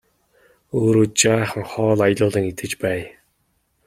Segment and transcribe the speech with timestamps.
[0.79, 3.07] Өөрөө жаахан хоол аялуулан идэж байя!